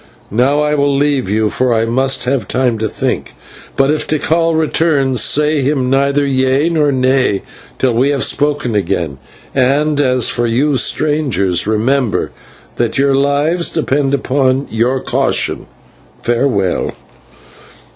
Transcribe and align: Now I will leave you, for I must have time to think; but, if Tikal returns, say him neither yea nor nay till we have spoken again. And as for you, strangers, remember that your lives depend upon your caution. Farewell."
Now 0.31 0.61
I 0.61 0.73
will 0.73 0.97
leave 0.97 1.29
you, 1.29 1.51
for 1.51 1.75
I 1.75 1.85
must 1.85 2.23
have 2.23 2.47
time 2.47 2.79
to 2.79 2.89
think; 2.89 3.33
but, 3.75 3.91
if 3.91 4.07
Tikal 4.07 4.55
returns, 4.55 5.21
say 5.23 5.61
him 5.61 5.91
neither 5.91 6.25
yea 6.25 6.69
nor 6.69 6.91
nay 6.91 7.43
till 7.77 7.93
we 7.93 8.09
have 8.09 8.23
spoken 8.23 8.73
again. 8.73 9.19
And 9.53 10.01
as 10.01 10.27
for 10.27 10.47
you, 10.47 10.75
strangers, 10.77 11.67
remember 11.67 12.31
that 12.77 12.97
your 12.97 13.13
lives 13.13 13.69
depend 13.69 14.15
upon 14.15 14.65
your 14.71 14.99
caution. 15.01 15.67
Farewell." 16.23 16.93